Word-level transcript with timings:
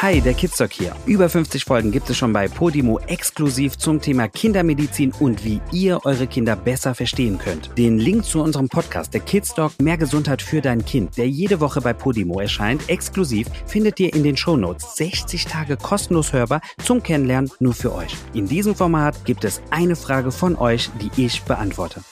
Hi, 0.00 0.20
der 0.20 0.34
Kidstalk 0.34 0.72
hier. 0.74 0.94
Über 1.06 1.28
50 1.28 1.64
Folgen 1.64 1.90
gibt 1.90 2.08
es 2.08 2.16
schon 2.16 2.32
bei 2.32 2.46
Podimo 2.46 3.00
exklusiv 3.08 3.78
zum 3.78 4.00
Thema 4.00 4.28
Kindermedizin 4.28 5.12
und 5.18 5.44
wie 5.44 5.60
ihr 5.72 5.98
eure 6.04 6.28
Kinder 6.28 6.54
besser 6.54 6.94
verstehen 6.94 7.36
könnt. 7.36 7.76
Den 7.76 7.98
Link 7.98 8.24
zu 8.24 8.40
unserem 8.40 8.68
Podcast, 8.68 9.12
der 9.12 9.22
Kidstalk 9.22 9.72
Mehr 9.82 9.96
Gesundheit 9.96 10.40
für 10.40 10.60
dein 10.60 10.84
Kind, 10.84 11.16
der 11.16 11.28
jede 11.28 11.58
Woche 11.58 11.80
bei 11.80 11.94
Podimo 11.94 12.38
erscheint, 12.38 12.88
exklusiv, 12.88 13.48
findet 13.66 13.98
ihr 13.98 14.14
in 14.14 14.22
den 14.22 14.36
Shownotes. 14.36 14.94
60 14.94 15.46
Tage 15.46 15.76
kostenlos 15.76 16.32
hörbar 16.32 16.60
zum 16.80 17.02
Kennenlernen 17.02 17.50
nur 17.58 17.74
für 17.74 17.92
euch. 17.92 18.14
In 18.34 18.46
diesem 18.46 18.76
Format 18.76 19.24
gibt 19.24 19.42
es 19.42 19.60
eine 19.70 19.96
Frage 19.96 20.30
von 20.30 20.54
euch, 20.54 20.90
die 21.02 21.10
ich 21.20 21.42
beantworte. 21.42 22.02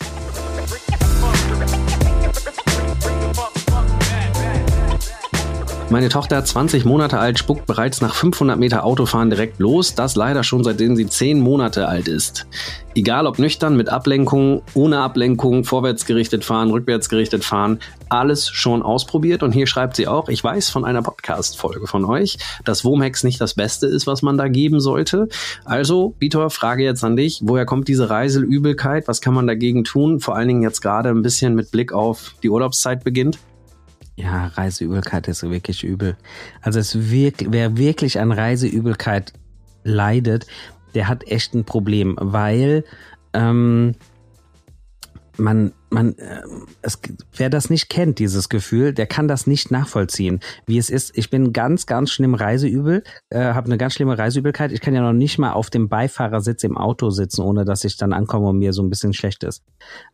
Meine 5.89 6.09
Tochter, 6.09 6.45
20 6.45 6.85
Monate 6.85 7.21
alt, 7.21 7.39
spuckt 7.39 7.65
bereits 7.67 8.01
nach 8.01 8.13
500 8.13 8.59
Meter 8.59 8.83
Autofahren 8.83 9.31
direkt 9.31 9.61
los. 9.61 9.95
Das 9.95 10.17
leider 10.17 10.43
schon 10.43 10.65
seitdem 10.65 10.97
sie 10.97 11.07
10 11.07 11.39
Monate 11.39 11.87
alt 11.87 12.09
ist. 12.09 12.49
Egal 12.97 13.29
ob 13.29 13.39
nüchtern, 13.39 13.77
mit 13.77 13.89
Ablenkung, 13.89 14.62
ohne 14.75 14.99
Ablenkung, 14.99 15.62
vorwärts 15.62 16.05
gerichtet 16.05 16.45
fahren, 16.45 16.73
rückwärts 16.73 17.09
gerichtet 17.09 17.45
fahren, 17.45 17.79
alles 18.09 18.49
schon 18.49 18.83
ausprobiert. 18.83 19.45
Und 19.45 19.53
hier 19.53 19.69
schreibt 19.69 19.95
sie 19.95 20.09
auch, 20.09 20.29
ich 20.29 20.43
weiß 20.43 20.71
von 20.71 20.85
einer 20.85 21.03
Podcast-Folge 21.03 21.87
von 21.87 22.05
euch, 22.05 22.37
dass 22.65 22.84
Womex 22.84 23.23
nicht 23.23 23.41
das 23.41 23.55
Beste 23.55 23.87
ist, 23.87 24.09
was 24.09 24.23
man 24.23 24.37
da 24.37 24.48
geben 24.48 24.81
sollte. 24.81 25.29
Also, 25.65 26.17
Vitor, 26.19 26.51
Frage 26.51 26.83
jetzt 26.83 27.05
an 27.05 27.15
dich. 27.15 27.43
Woher 27.45 27.65
kommt 27.65 27.87
diese 27.87 28.11
Reiselübelkeit? 28.11 29.07
Was 29.07 29.21
kann 29.21 29.34
man 29.34 29.47
dagegen 29.47 29.84
tun? 29.84 30.19
Vor 30.19 30.34
allen 30.34 30.48
Dingen 30.48 30.62
jetzt 30.62 30.81
gerade 30.81 31.11
ein 31.11 31.23
bisschen 31.23 31.55
mit 31.55 31.71
Blick 31.71 31.93
auf 31.93 32.34
die 32.43 32.51
Urlaubszeit 32.51 33.05
beginnt. 33.05 33.39
Ja, 34.16 34.47
Reiseübelkeit 34.47 35.29
ist 35.29 35.43
wirklich 35.43 35.84
übel. 35.84 36.16
Also 36.62 36.78
es 36.78 37.11
wirkt, 37.11 37.53
wer 37.53 37.77
wirklich 37.77 38.19
an 38.19 38.33
Reiseübelkeit 38.33 39.34
leidet, 39.84 40.47
der 40.95 41.09
hat 41.09 41.28
echt 41.28 41.55
ein 41.55 41.64
Problem, 41.64 42.17
weil 42.19 42.84
ähm, 43.34 43.94
man 45.37 45.72
man, 45.91 46.17
äh, 46.19 46.42
es, 46.83 46.98
wer 47.37 47.51
das 47.51 47.70
nicht 47.70 47.89
kennt, 47.89 48.19
dieses 48.19 48.48
Gefühl, 48.48 48.92
der 48.92 49.06
kann 49.06 49.29
das 49.29 49.47
nicht 49.47 49.70
nachvollziehen, 49.70 50.41
wie 50.67 50.78
es 50.78 50.91
ist. 50.91 51.17
Ich 51.17 51.31
bin 51.31 51.53
ganz, 51.53 51.87
ganz 51.87 52.11
schlimm 52.11 52.34
reiseübel, 52.34 53.05
äh, 53.31 53.39
habe 53.39 53.67
eine 53.67 53.78
ganz 53.78 53.95
schlimme 53.95 54.19
Reiseübelkeit. 54.19 54.73
Ich 54.73 54.81
kann 54.81 54.95
ja 54.95 55.01
noch 55.01 55.12
nicht 55.12 55.39
mal 55.39 55.53
auf 55.53 55.70
dem 55.70 55.89
Beifahrersitz 55.89 56.65
im 56.65 56.77
Auto 56.77 57.11
sitzen, 57.11 57.43
ohne 57.43 57.65
dass 57.65 57.84
ich 57.84 57.97
dann 57.97 58.12
ankomme 58.12 58.48
und 58.48 58.59
mir 58.59 58.73
so 58.73 58.83
ein 58.83 58.91
bisschen 58.91 59.12
schlecht 59.12 59.45
ist. 59.45 59.62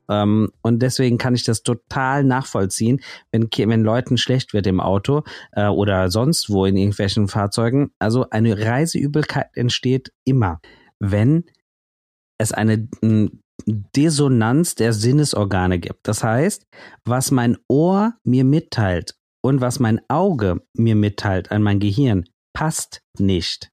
Ähm, 0.09 0.51
und 0.62 0.83
deswegen 0.83 1.19
kann 1.19 1.34
ich 1.34 1.45
das 1.45 1.62
total 1.62 2.25
nachvollziehen, 2.25 3.01
wenn, 3.31 3.48
wenn 3.51 3.83
Leuten 3.83 4.19
schlecht 4.19 4.53
wird 4.53 4.67
im 4.67 4.81
Auto 4.81 5.23
äh, 5.53 5.67
oder 5.67 6.11
sonst 6.11 6.51
wo 6.51 6.67
in 6.67 6.77
irgendwelchen 6.77 7.29
Fahrzeugen. 7.29 7.92
Also 7.98 8.29
eine 8.31 8.59
Reiseübelkeit 8.59 9.48
entsteht 9.55 10.12
immer, 10.25 10.61
wenn 10.98 11.45
es 12.39 12.53
eine 12.53 12.89
Dissonanz 13.66 14.74
der 14.74 14.92
Sinnesorgane 14.92 15.78
gibt. 15.78 16.08
Das 16.08 16.22
heißt, 16.24 16.66
was 17.05 17.30
mein 17.30 17.56
Ohr 17.68 18.14
mir 18.24 18.44
mitteilt 18.44 19.16
und 19.42 19.60
was 19.60 19.80
mein 19.80 20.00
Auge 20.08 20.62
mir 20.74 20.94
mitteilt 20.94 21.50
an 21.50 21.62
mein 21.62 21.80
Gehirn, 21.80 22.24
passt 22.52 23.02
nicht. 23.18 23.70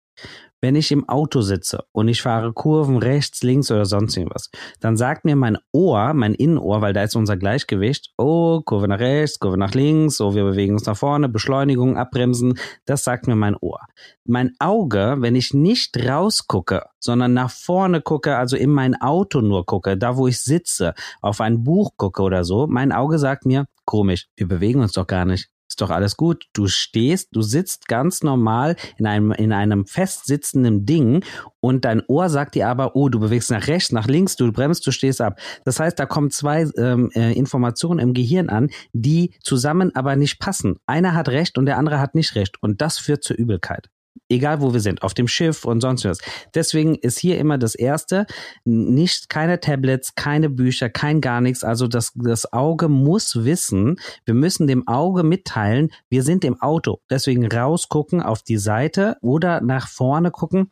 Wenn 0.61 0.75
ich 0.75 0.91
im 0.91 1.07
Auto 1.07 1.41
sitze 1.41 1.85
und 1.93 2.09
ich 2.09 2.21
fahre 2.21 2.51
Kurven 2.51 2.97
rechts, 2.97 3.43
links 3.43 3.71
oder 3.71 3.85
sonst 3.85 4.17
irgendwas, 4.17 4.49
dann 4.81 4.97
sagt 4.97 5.23
mir 5.23 5.37
mein 5.37 5.57
Ohr, 5.71 6.13
mein 6.13 6.33
Innenohr, 6.33 6.81
weil 6.81 6.91
da 6.91 7.03
ist 7.03 7.15
unser 7.15 7.37
Gleichgewicht, 7.37 8.11
oh, 8.17 8.61
Kurve 8.65 8.89
nach 8.89 8.99
rechts, 8.99 9.39
Kurve 9.39 9.57
nach 9.57 9.73
links, 9.73 10.19
oh, 10.19 10.35
wir 10.35 10.43
bewegen 10.43 10.73
uns 10.73 10.85
nach 10.85 10.97
vorne, 10.97 11.29
Beschleunigung, 11.29 11.97
Abbremsen, 11.97 12.59
das 12.85 13.05
sagt 13.05 13.27
mir 13.27 13.35
mein 13.35 13.55
Ohr. 13.55 13.79
Mein 14.25 14.51
Auge, 14.59 15.17
wenn 15.19 15.35
ich 15.35 15.53
nicht 15.53 15.97
rausgucke, 15.97 16.83
sondern 16.99 17.33
nach 17.33 17.51
vorne 17.51 18.01
gucke, 18.01 18.35
also 18.35 18.57
in 18.57 18.71
mein 18.71 18.99
Auto 18.99 19.39
nur 19.41 19.65
gucke, 19.65 19.97
da 19.97 20.17
wo 20.17 20.27
ich 20.27 20.41
sitze, 20.41 20.93
auf 21.21 21.39
ein 21.39 21.63
Buch 21.63 21.91
gucke 21.95 22.21
oder 22.21 22.43
so, 22.43 22.67
mein 22.67 22.91
Auge 22.91 23.17
sagt 23.17 23.45
mir, 23.45 23.65
komisch, 23.85 24.27
wir 24.35 24.47
bewegen 24.47 24.81
uns 24.81 24.91
doch 24.91 25.07
gar 25.07 25.23
nicht 25.25 25.49
ist 25.69 25.81
doch 25.81 25.91
alles 25.91 26.17
gut. 26.17 26.47
Du 26.53 26.67
stehst, 26.67 27.29
du 27.31 27.41
sitzt 27.41 27.87
ganz 27.87 28.23
normal 28.23 28.75
in 28.97 29.05
einem, 29.05 29.31
in 29.31 29.53
einem 29.53 29.85
festsitzenden 29.85 30.85
Ding 30.85 31.23
und 31.59 31.85
dein 31.85 32.01
Ohr 32.07 32.29
sagt 32.29 32.55
dir 32.55 32.67
aber, 32.67 32.95
oh, 32.95 33.09
du 33.09 33.19
bewegst 33.19 33.51
nach 33.51 33.67
rechts, 33.67 33.91
nach 33.91 34.07
links, 34.07 34.35
du 34.35 34.51
bremst, 34.51 34.85
du 34.85 34.91
stehst 34.91 35.21
ab. 35.21 35.39
Das 35.65 35.79
heißt, 35.79 35.97
da 35.99 36.05
kommen 36.05 36.31
zwei 36.31 36.67
ähm, 36.77 37.11
äh, 37.13 37.33
Informationen 37.33 37.99
im 37.99 38.13
Gehirn 38.13 38.49
an, 38.49 38.69
die 38.93 39.35
zusammen 39.43 39.95
aber 39.95 40.15
nicht 40.15 40.39
passen. 40.39 40.77
Einer 40.85 41.13
hat 41.13 41.29
recht 41.29 41.57
und 41.57 41.65
der 41.65 41.77
andere 41.77 41.99
hat 41.99 42.15
nicht 42.15 42.35
recht. 42.35 42.61
Und 42.61 42.81
das 42.81 42.97
führt 42.97 43.23
zur 43.23 43.37
Übelkeit 43.37 43.89
egal 44.29 44.61
wo 44.61 44.73
wir 44.73 44.79
sind, 44.79 45.03
auf 45.03 45.13
dem 45.13 45.27
Schiff 45.27 45.65
und 45.65 45.81
sonst 45.81 46.05
was. 46.05 46.19
Deswegen 46.53 46.95
ist 46.95 47.19
hier 47.19 47.37
immer 47.37 47.57
das 47.57 47.75
Erste, 47.75 48.25
nicht 48.63 49.29
keine 49.29 49.59
Tablets, 49.59 50.15
keine 50.15 50.49
Bücher, 50.49 50.89
kein 50.89 51.21
gar 51.21 51.41
nichts. 51.41 51.63
Also 51.63 51.87
das, 51.87 52.13
das 52.15 52.53
Auge 52.53 52.87
muss 52.87 53.43
wissen, 53.43 53.99
wir 54.25 54.33
müssen 54.33 54.67
dem 54.67 54.87
Auge 54.87 55.23
mitteilen, 55.23 55.89
wir 56.09 56.23
sind 56.23 56.45
im 56.45 56.61
Auto. 56.61 56.99
Deswegen 57.09 57.45
rausgucken 57.45 58.21
auf 58.21 58.43
die 58.43 58.57
Seite 58.57 59.17
oder 59.21 59.61
nach 59.61 59.87
vorne 59.87 60.31
gucken 60.31 60.71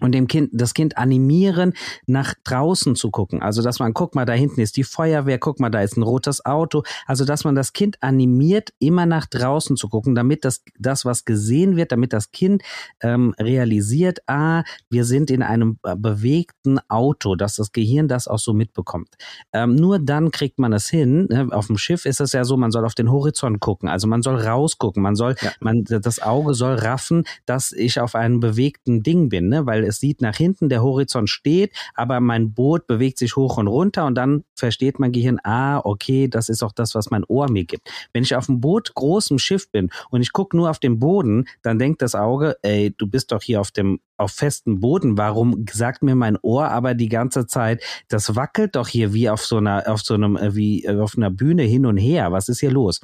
und 0.00 0.12
dem 0.12 0.26
Kind, 0.26 0.50
das 0.52 0.74
Kind 0.74 0.98
animieren, 0.98 1.72
nach 2.06 2.34
draußen 2.44 2.96
zu 2.96 3.10
gucken. 3.10 3.42
Also, 3.42 3.62
dass 3.62 3.78
man, 3.78 3.94
guck 3.94 4.14
mal, 4.14 4.24
da 4.24 4.32
hinten 4.32 4.60
ist 4.60 4.76
die 4.76 4.84
Feuerwehr, 4.84 5.38
guck 5.38 5.60
mal, 5.60 5.70
da 5.70 5.82
ist 5.82 5.96
ein 5.96 6.02
rotes 6.02 6.44
Auto. 6.44 6.82
Also, 7.06 7.24
dass 7.24 7.44
man 7.44 7.54
das 7.54 7.72
Kind 7.72 8.02
animiert, 8.02 8.70
immer 8.78 9.06
nach 9.06 9.26
draußen 9.26 9.76
zu 9.76 9.88
gucken, 9.88 10.14
damit 10.14 10.44
das, 10.44 10.64
das 10.78 11.04
was 11.04 11.24
gesehen 11.24 11.76
wird, 11.76 11.92
damit 11.92 12.12
das 12.12 12.32
Kind 12.32 12.62
ähm, 13.00 13.34
realisiert, 13.38 14.18
ah, 14.26 14.64
wir 14.90 15.04
sind 15.04 15.30
in 15.30 15.42
einem 15.42 15.78
äh, 15.84 15.94
bewegten 15.96 16.80
Auto, 16.88 17.36
dass 17.36 17.56
das 17.56 17.72
Gehirn 17.72 18.08
das 18.08 18.26
auch 18.26 18.38
so 18.38 18.52
mitbekommt. 18.52 19.14
Ähm, 19.52 19.76
nur 19.76 20.00
dann 20.00 20.30
kriegt 20.32 20.58
man 20.58 20.72
es 20.72 20.88
hin. 20.88 21.26
Ne? 21.30 21.48
Auf 21.52 21.68
dem 21.68 21.78
Schiff 21.78 22.04
ist 22.04 22.20
es 22.20 22.32
ja 22.32 22.44
so, 22.44 22.56
man 22.56 22.72
soll 22.72 22.84
auf 22.84 22.94
den 22.94 23.12
Horizont 23.12 23.60
gucken. 23.60 23.88
Also, 23.88 24.08
man 24.08 24.22
soll 24.22 24.40
rausgucken. 24.40 25.02
Man 25.02 25.14
soll, 25.14 25.36
ja. 25.40 25.52
man, 25.60 25.84
das 25.84 26.20
Auge 26.20 26.54
soll 26.54 26.74
raffen, 26.74 27.24
dass 27.46 27.70
ich 27.70 28.00
auf 28.00 28.16
einem 28.16 28.40
bewegten 28.40 29.02
Ding 29.02 29.28
bin, 29.28 29.48
ne? 29.48 29.66
weil 29.66 29.83
es 29.86 29.98
sieht 29.98 30.20
nach 30.20 30.36
hinten, 30.36 30.68
der 30.68 30.82
Horizont 30.82 31.30
steht, 31.30 31.72
aber 31.94 32.20
mein 32.20 32.52
Boot 32.52 32.86
bewegt 32.86 33.18
sich 33.18 33.36
hoch 33.36 33.56
und 33.56 33.68
runter 33.68 34.06
und 34.06 34.14
dann 34.14 34.44
versteht 34.54 34.98
mein 34.98 35.12
Gehirn, 35.12 35.38
ah, 35.44 35.80
okay, 35.84 36.28
das 36.28 36.48
ist 36.48 36.62
auch 36.62 36.72
das, 36.72 36.94
was 36.94 37.10
mein 37.10 37.24
Ohr 37.24 37.50
mir 37.50 37.64
gibt. 37.64 37.90
Wenn 38.12 38.22
ich 38.22 38.34
auf 38.34 38.48
einem 38.48 38.60
Boot, 38.60 38.94
großem 38.94 39.38
Schiff 39.38 39.70
bin 39.70 39.90
und 40.10 40.22
ich 40.22 40.32
gucke 40.32 40.56
nur 40.56 40.70
auf 40.70 40.78
den 40.78 40.98
Boden, 40.98 41.46
dann 41.62 41.78
denkt 41.78 42.02
das 42.02 42.14
Auge, 42.14 42.56
ey, 42.62 42.94
du 42.96 43.06
bist 43.06 43.32
doch 43.32 43.42
hier 43.42 43.60
auf 43.60 43.70
dem 43.70 44.00
auf 44.16 44.32
festem 44.32 44.80
Boden. 44.80 45.18
Warum 45.18 45.64
sagt 45.70 46.02
mir 46.02 46.14
mein 46.14 46.38
Ohr 46.40 46.68
aber 46.68 46.94
die 46.94 47.08
ganze 47.08 47.46
Zeit, 47.46 47.82
das 48.08 48.36
wackelt 48.36 48.76
doch 48.76 48.88
hier 48.88 49.12
wie 49.12 49.28
auf 49.28 49.44
so 49.44 49.56
einer, 49.56 49.84
auf 49.86 50.02
so 50.02 50.14
einem, 50.14 50.36
äh, 50.36 50.54
wie 50.54 50.84
äh, 50.84 50.98
auf 50.98 51.16
einer 51.16 51.30
Bühne 51.30 51.62
hin 51.62 51.86
und 51.86 51.96
her. 51.96 52.32
Was 52.32 52.48
ist 52.48 52.60
hier 52.60 52.70
los? 52.70 53.00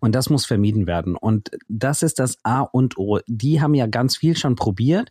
Und 0.00 0.14
das 0.14 0.30
muss 0.30 0.46
vermieden 0.46 0.86
werden. 0.86 1.16
Und 1.16 1.50
das 1.68 2.02
ist 2.02 2.18
das 2.18 2.38
A 2.42 2.60
und 2.60 2.98
O. 2.98 3.20
Die 3.26 3.60
haben 3.60 3.74
ja 3.74 3.86
ganz 3.86 4.16
viel 4.16 4.36
schon 4.36 4.56
probiert. 4.56 5.10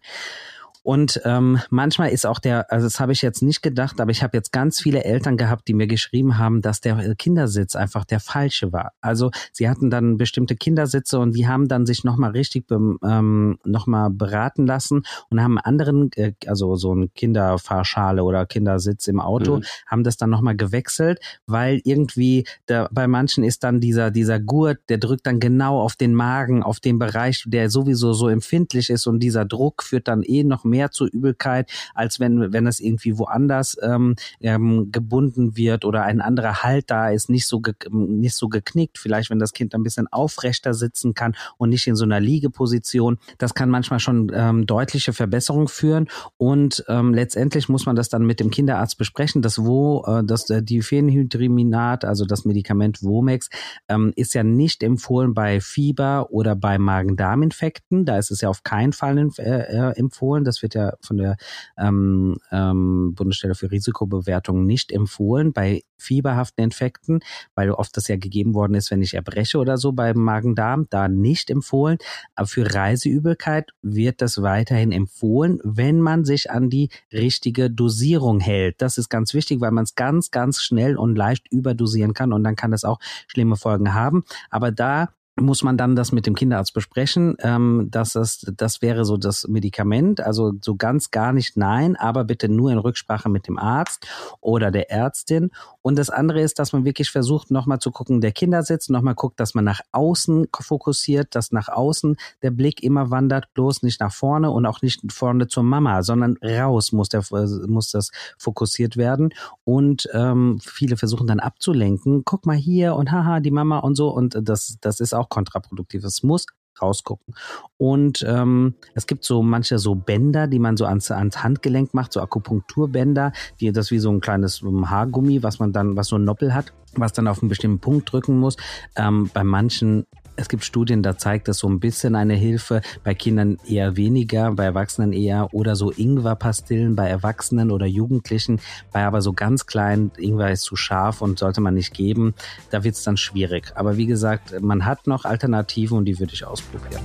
Und 0.83 1.21
ähm, 1.25 1.59
manchmal 1.69 2.09
ist 2.09 2.25
auch 2.25 2.39
der, 2.39 2.71
also 2.71 2.87
das 2.87 2.99
habe 2.99 3.11
ich 3.11 3.21
jetzt 3.21 3.43
nicht 3.43 3.61
gedacht, 3.61 4.01
aber 4.01 4.09
ich 4.09 4.23
habe 4.23 4.35
jetzt 4.35 4.51
ganz 4.51 4.81
viele 4.81 5.03
Eltern 5.03 5.37
gehabt, 5.37 5.67
die 5.67 5.75
mir 5.75 5.85
geschrieben 5.85 6.39
haben, 6.39 6.61
dass 6.61 6.81
der 6.81 7.15
Kindersitz 7.15 7.75
einfach 7.75 8.03
der 8.03 8.19
falsche 8.19 8.73
war. 8.73 8.93
Also 8.99 9.29
sie 9.51 9.69
hatten 9.69 9.91
dann 9.91 10.17
bestimmte 10.17 10.55
Kindersitze 10.55 11.19
und 11.19 11.35
die 11.35 11.47
haben 11.47 11.67
dann 11.67 11.85
sich 11.85 12.03
nochmal 12.03 12.31
richtig 12.31 12.65
ähm, 12.71 13.59
nochmal 13.63 14.09
beraten 14.09 14.65
lassen 14.65 15.03
und 15.29 15.41
haben 15.41 15.59
einen 15.59 15.65
anderen, 15.65 16.09
äh, 16.15 16.33
also 16.47 16.75
so 16.75 16.95
ein 16.95 17.13
Kinderfahrschale 17.13 18.23
oder 18.23 18.47
Kindersitz 18.47 19.07
im 19.07 19.19
Auto, 19.19 19.57
mhm. 19.57 19.63
haben 19.85 20.03
das 20.03 20.17
dann 20.17 20.31
nochmal 20.31 20.55
gewechselt, 20.55 21.19
weil 21.45 21.79
irgendwie 21.83 22.45
da, 22.65 22.89
bei 22.91 23.07
manchen 23.07 23.43
ist 23.43 23.63
dann 23.63 23.81
dieser, 23.81 24.09
dieser 24.09 24.39
Gurt, 24.39 24.79
der 24.89 24.97
drückt 24.97 25.27
dann 25.27 25.39
genau 25.39 25.79
auf 25.79 25.95
den 25.95 26.15
Magen, 26.15 26.63
auf 26.63 26.79
den 26.79 26.97
Bereich, 26.97 27.43
der 27.45 27.69
sowieso 27.69 28.13
so 28.13 28.29
empfindlich 28.29 28.89
ist 28.89 29.05
und 29.05 29.19
dieser 29.19 29.45
Druck 29.45 29.83
führt 29.83 30.07
dann 30.07 30.23
eh 30.23 30.43
noch 30.43 30.70
mehr 30.71 30.89
zur 30.89 31.07
Übelkeit, 31.11 31.69
als 31.93 32.19
wenn, 32.19 32.51
wenn 32.51 32.65
es 32.65 32.79
irgendwie 32.79 33.17
woanders 33.19 33.77
ähm, 33.83 34.15
ähm, 34.39 34.91
gebunden 34.91 35.55
wird 35.55 35.85
oder 35.85 36.03
ein 36.03 36.21
anderer 36.21 36.63
Halt 36.63 36.89
da 36.89 37.09
ist, 37.09 37.29
nicht 37.29 37.47
so, 37.47 37.59
ge 37.59 37.75
nicht 37.91 38.35
so 38.35 38.49
geknickt. 38.49 38.97
Vielleicht, 38.97 39.29
wenn 39.29 39.39
das 39.39 39.53
Kind 39.53 39.75
ein 39.75 39.83
bisschen 39.83 40.07
aufrechter 40.07 40.73
sitzen 40.73 41.13
kann 41.13 41.35
und 41.57 41.69
nicht 41.69 41.87
in 41.87 41.95
so 41.95 42.05
einer 42.05 42.19
Liegeposition. 42.19 43.17
Das 43.37 43.53
kann 43.53 43.69
manchmal 43.69 43.99
schon 43.99 44.31
ähm, 44.33 44.65
deutliche 44.65 45.13
Verbesserung 45.13 45.67
führen. 45.67 46.07
Und 46.37 46.83
ähm, 46.87 47.13
letztendlich 47.13 47.69
muss 47.69 47.85
man 47.85 47.95
das 47.95 48.09
dann 48.09 48.25
mit 48.25 48.39
dem 48.39 48.49
Kinderarzt 48.49 48.97
besprechen. 48.97 49.41
Das 49.41 49.65
wo, 49.65 50.03
äh, 50.07 50.23
das 50.23 50.49
äh, 50.49 50.63
Diphenhydriminat, 50.63 52.05
also 52.05 52.25
das 52.25 52.45
Medikament 52.45 53.03
Womex, 53.03 53.49
ähm, 53.87 54.13
ist 54.15 54.33
ja 54.33 54.43
nicht 54.43 54.83
empfohlen 54.83 55.33
bei 55.33 55.59
Fieber 55.59 56.31
oder 56.31 56.55
bei 56.55 56.77
Magen-Darm-Infekten. 56.77 58.05
Da 58.05 58.17
ist 58.17 58.31
es 58.31 58.41
ja 58.41 58.49
auf 58.49 58.63
keinen 58.63 58.93
Fall 58.93 59.17
äh, 59.17 59.41
äh 59.41 59.91
empfohlen. 59.97 60.43
Das 60.43 60.60
Wird 60.61 60.75
ja 60.75 60.93
von 61.01 61.17
der 61.17 61.37
ähm, 61.77 62.37
ähm, 62.51 63.13
Bundesstelle 63.15 63.55
für 63.55 63.71
Risikobewertung 63.71 64.65
nicht 64.65 64.91
empfohlen 64.91 65.53
bei 65.53 65.83
fieberhaften 65.97 66.63
Infekten, 66.63 67.19
weil 67.55 67.71
oft 67.71 67.95
das 67.95 68.07
ja 68.07 68.17
gegeben 68.17 68.53
worden 68.53 68.73
ist, 68.73 68.91
wenn 68.91 69.01
ich 69.01 69.13
erbreche 69.13 69.59
oder 69.59 69.77
so 69.77 69.91
beim 69.91 70.17
Magen-Darm, 70.17 70.87
da 70.89 71.07
nicht 71.07 71.49
empfohlen. 71.49 71.97
Aber 72.35 72.47
für 72.47 72.73
Reiseübelkeit 72.73 73.71
wird 73.81 74.21
das 74.21 74.41
weiterhin 74.41 74.91
empfohlen, 74.91 75.59
wenn 75.63 76.01
man 76.01 76.25
sich 76.25 76.49
an 76.51 76.69
die 76.69 76.89
richtige 77.13 77.69
Dosierung 77.69 78.39
hält. 78.39 78.81
Das 78.81 78.97
ist 78.97 79.09
ganz 79.09 79.33
wichtig, 79.33 79.61
weil 79.61 79.71
man 79.71 79.83
es 79.83 79.95
ganz, 79.95 80.31
ganz 80.31 80.61
schnell 80.61 80.97
und 80.97 81.15
leicht 81.15 81.51
überdosieren 81.51 82.13
kann 82.13 82.33
und 82.33 82.43
dann 82.43 82.55
kann 82.55 82.71
das 82.71 82.83
auch 82.83 82.99
schlimme 83.27 83.55
Folgen 83.55 83.93
haben. 83.93 84.23
Aber 84.49 84.71
da 84.71 85.09
muss 85.41 85.63
man 85.63 85.77
dann 85.77 85.95
das 85.95 86.11
mit 86.11 86.25
dem 86.25 86.35
Kinderarzt 86.35 86.73
besprechen. 86.73 87.35
Ähm, 87.39 87.87
dass 87.91 88.13
das, 88.13 88.45
das 88.55 88.81
wäre 88.81 89.05
so 89.05 89.17
das 89.17 89.47
Medikament. 89.47 90.21
Also 90.21 90.53
so 90.61 90.75
ganz 90.75 91.11
gar 91.11 91.33
nicht 91.33 91.57
nein, 91.57 91.95
aber 91.95 92.23
bitte 92.23 92.49
nur 92.49 92.71
in 92.71 92.77
Rücksprache 92.77 93.29
mit 93.29 93.47
dem 93.47 93.57
Arzt 93.57 94.07
oder 94.39 94.71
der 94.71 94.91
Ärztin. 94.91 95.51
Und 95.81 95.97
das 95.97 96.09
andere 96.09 96.41
ist, 96.41 96.59
dass 96.59 96.73
man 96.73 96.85
wirklich 96.85 97.09
versucht, 97.09 97.51
nochmal 97.51 97.79
zu 97.79 97.91
gucken, 97.91 98.21
der 98.21 98.31
Kindersitz, 98.31 98.89
nochmal 98.89 99.15
guckt, 99.15 99.39
dass 99.39 99.55
man 99.55 99.65
nach 99.65 99.81
außen 99.91 100.47
fokussiert, 100.59 101.35
dass 101.35 101.51
nach 101.51 101.69
außen 101.69 102.17
der 102.41 102.51
Blick 102.51 102.83
immer 102.83 103.09
wandert, 103.09 103.53
bloß 103.53 103.83
nicht 103.83 103.99
nach 103.99 104.13
vorne 104.13 104.51
und 104.51 104.65
auch 104.65 104.81
nicht 104.81 105.11
vorne 105.11 105.47
zur 105.47 105.63
Mama, 105.63 106.03
sondern 106.03 106.37
raus 106.43 106.91
muss, 106.91 107.09
der, 107.09 107.23
muss 107.67 107.91
das 107.91 108.11
fokussiert 108.37 108.97
werden. 108.97 109.33
Und 109.63 110.07
ähm, 110.13 110.59
viele 110.61 110.97
versuchen 110.97 111.27
dann 111.27 111.39
abzulenken. 111.39 112.23
Guck 112.25 112.45
mal 112.45 112.55
hier 112.55 112.95
und 112.95 113.11
haha, 113.11 113.39
die 113.39 113.51
Mama 113.51 113.79
und 113.79 113.95
so. 113.95 114.09
Und 114.09 114.37
das, 114.39 114.77
das 114.81 114.99
ist 114.99 115.13
auch 115.13 115.29
kontraproduktiv. 115.31 116.03
Es 116.03 116.21
muss 116.21 116.45
rausgucken. 116.79 117.33
Und 117.77 118.25
ähm, 118.27 118.75
es 118.93 119.07
gibt 119.07 119.23
so 119.23 119.41
manche 119.43 119.79
so 119.79 119.95
Bänder, 119.95 120.47
die 120.47 120.59
man 120.59 120.77
so 120.77 120.85
ans, 120.85 121.11
ans 121.11 121.43
Handgelenk 121.43 121.93
macht, 121.93 122.13
so 122.13 122.21
Akupunkturbänder, 122.21 123.33
die 123.59 123.71
das 123.71 123.91
wie 123.91 123.99
so 123.99 124.11
ein 124.11 124.21
kleines 124.21 124.61
Haargummi, 124.61 125.43
was 125.43 125.59
man 125.59 125.73
dann, 125.73 125.95
was 125.95 126.07
so 126.07 126.17
ein 126.17 126.23
Noppel 126.23 126.53
hat, 126.53 126.73
was 126.93 127.13
dann 127.13 127.27
auf 127.27 127.41
einen 127.41 127.49
bestimmten 127.49 127.79
Punkt 127.79 128.11
drücken 128.11 128.39
muss. 128.39 128.57
Ähm, 128.95 129.29
bei 129.33 129.43
manchen 129.43 130.05
es 130.35 130.49
gibt 130.49 130.63
Studien, 130.63 131.03
da 131.03 131.17
zeigt 131.17 131.47
es 131.49 131.59
so 131.59 131.69
ein 131.69 131.79
bisschen 131.79 132.15
eine 132.15 132.33
Hilfe, 132.33 132.81
bei 133.03 133.13
Kindern 133.13 133.57
eher 133.67 133.97
weniger, 133.97 134.51
bei 134.51 134.65
Erwachsenen 134.65 135.13
eher 135.13 135.53
oder 135.53 135.75
so 135.75 135.91
Ingwerpastillen 135.91 136.95
bei 136.95 137.07
Erwachsenen 137.07 137.71
oder 137.71 137.85
Jugendlichen, 137.85 138.59
bei 138.91 139.05
aber 139.05 139.21
so 139.21 139.33
ganz 139.33 139.65
kleinen, 139.65 140.11
Ingwer 140.17 140.51
ist 140.51 140.63
zu 140.63 140.75
scharf 140.75 141.21
und 141.21 141.39
sollte 141.39 141.61
man 141.61 141.73
nicht 141.73 141.93
geben, 141.93 142.33
da 142.69 142.83
wird 142.83 142.95
es 142.95 143.03
dann 143.03 143.17
schwierig. 143.17 143.71
Aber 143.75 143.97
wie 143.97 144.05
gesagt, 144.05 144.61
man 144.61 144.85
hat 144.85 145.07
noch 145.07 145.25
Alternativen 145.25 145.97
und 145.97 146.05
die 146.05 146.19
würde 146.19 146.33
ich 146.33 146.45
ausprobieren. 146.45 147.01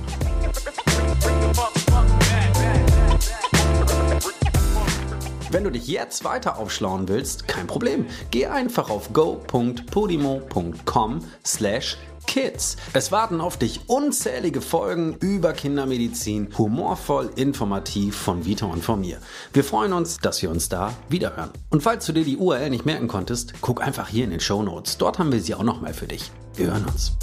Wenn 5.49 5.63
du 5.63 5.71
dich 5.71 5.87
jetzt 5.87 6.25
weiter 6.25 6.57
aufschlauen 6.57 7.07
willst, 7.07 7.47
kein 7.47 7.67
Problem. 7.67 8.05
Geh 8.31 8.47
einfach 8.47 8.89
auf 8.89 9.13
go.podimo.com 9.13 11.19
slash 11.45 11.97
Kids. 12.37 12.77
Es 12.93 13.11
warten 13.11 13.41
auf 13.41 13.57
dich 13.57 13.81
unzählige 13.87 14.61
Folgen 14.61 15.15
über 15.21 15.53
Kindermedizin, 15.53 16.49
humorvoll, 16.55 17.31
informativ 17.35 18.15
von 18.15 18.45
Vita 18.45 18.67
und 18.67 18.83
von 18.83 19.01
mir. 19.01 19.17
Wir 19.53 19.63
freuen 19.63 19.91
uns, 19.91 20.19
dass 20.19 20.43
wir 20.43 20.51
uns 20.51 20.69
da 20.69 20.93
wiederhören. 21.09 21.49
Und 21.71 21.81
falls 21.81 22.05
du 22.05 22.11
dir 22.11 22.23
die 22.23 22.37
URL 22.37 22.69
nicht 22.69 22.85
merken 22.85 23.07
konntest, 23.07 23.55
guck 23.61 23.81
einfach 23.81 24.09
hier 24.09 24.23
in 24.23 24.29
den 24.29 24.39
Show 24.39 24.61
Notes. 24.61 24.99
Dort 24.99 25.17
haben 25.17 25.31
wir 25.31 25.41
sie 25.41 25.55
auch 25.55 25.63
nochmal 25.63 25.95
für 25.95 26.07
dich. 26.07 26.31
Wir 26.53 26.67
hören 26.67 26.85
uns. 26.85 27.17